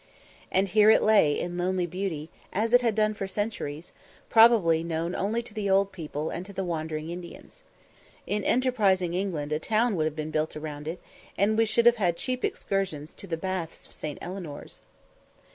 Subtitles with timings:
[0.51, 3.93] And here it lay in lonely beauty, as it had done for centuries,
[4.31, 7.61] probably known only to the old people and to the wandering Indians.
[8.25, 10.99] In enterprising England a town would have been built round it,
[11.37, 14.17] and we should have had cheap excursions to the "Baths of St.
[14.23, 14.79] Eleanor's."